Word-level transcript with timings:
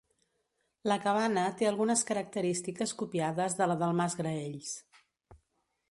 La 0.91 0.95
cabana 1.03 1.43
té 1.59 1.67
algunes 1.71 2.03
característiques 2.11 2.95
copiades 3.03 3.61
de 3.61 3.69
la 3.73 3.77
del 3.83 3.97
mas 4.01 4.19
Graells. 4.23 4.73